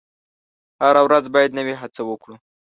[0.81, 2.35] هره ورځ باید نوې هڅه وکړو.